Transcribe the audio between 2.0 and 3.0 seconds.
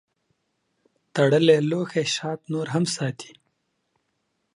شات نور هم